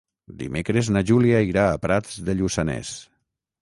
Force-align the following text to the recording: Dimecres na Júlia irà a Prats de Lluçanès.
Dimecres 0.39 0.89
na 0.95 1.03
Júlia 1.11 1.43
irà 1.51 1.69
a 1.69 1.79
Prats 1.87 2.19
de 2.31 2.39
Lluçanès. 2.43 2.99